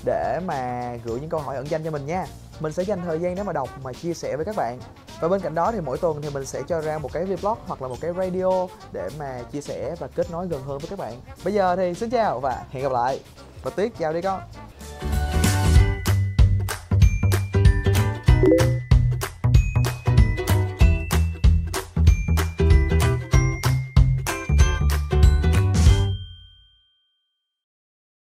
để 0.05 0.41
mà 0.47 0.93
gửi 1.05 1.21
những 1.21 1.31
câu 1.31 1.41
hỏi 1.41 1.57
ẩn 1.57 1.71
danh 1.71 1.85
cho 1.85 1.91
mình 1.91 2.07
nha. 2.07 2.27
Mình 2.61 2.73
sẽ 2.73 2.83
dành 2.83 3.01
thời 3.05 3.19
gian 3.19 3.35
để 3.35 3.43
mà 3.43 3.53
đọc 3.53 3.69
mà 3.83 3.93
chia 3.93 4.15
sẻ 4.15 4.37
với 4.37 4.45
các 4.45 4.57
bạn 4.57 4.79
và 5.21 5.29
bên 5.29 5.41
cạnh 5.41 5.55
đó 5.55 5.73
thì 5.73 5.81
mỗi 5.81 5.99
tuần 5.99 6.23
thì 6.23 6.31
mình 6.31 6.47
sẽ 6.47 6.63
cho 6.69 6.81
ra 6.81 6.99
một 6.99 7.13
cái 7.13 7.25
vlog 7.25 7.59
hoặc 7.67 7.83
là 7.83 7.89
một 7.89 7.97
cái 8.01 8.13
radio 8.19 8.67
để 8.93 9.09
mà 9.19 9.43
chia 9.53 9.61
sẻ 9.61 9.95
và 9.99 10.07
kết 10.07 10.31
nối 10.31 10.47
gần 10.47 10.63
hơn 10.63 10.79
với 10.79 10.89
các 10.91 10.99
bạn. 10.99 11.21
Bây 11.45 11.55
giờ 11.55 11.77
thì 11.77 11.95
xin 11.95 12.11
chào 12.11 12.41
và 12.41 12.65
hẹn 12.71 12.83
gặp 12.83 12.93
lại. 12.93 13.21
Và 13.63 13.71
tuyết, 13.71 13.93
chào 13.99 14.13
đi 14.13 14.23
con. 14.23 14.41